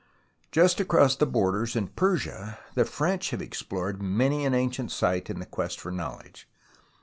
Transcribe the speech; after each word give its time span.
Just 0.51 0.79
across 0.79 1.15
the 1.15 1.27
borders 1.27 1.75
in 1.75 1.89
Persia 1.89 2.57
the 2.73 2.85
French 2.85 3.29
have 3.29 3.39
explored 3.39 4.01
many 4.01 4.45
an 4.45 4.55
ancient 4.55 4.89
site 4.91 5.29
in 5.29 5.37
the 5.37 5.45
quest 5.45 5.79
for 5.79 5.91
knowledge. 5.91 6.49